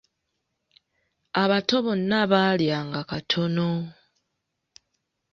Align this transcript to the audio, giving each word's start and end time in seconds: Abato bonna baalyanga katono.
Abato 1.41 1.75
bonna 1.85 2.19
baalyanga 2.31 3.01
katono. 3.09 3.69